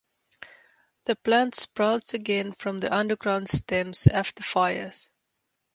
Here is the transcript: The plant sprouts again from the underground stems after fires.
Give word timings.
The 1.05 1.15
plant 1.15 1.53
sprouts 1.53 2.15
again 2.15 2.53
from 2.53 2.79
the 2.79 2.91
underground 2.91 3.47
stems 3.49 4.07
after 4.07 4.41
fires. 4.41 5.11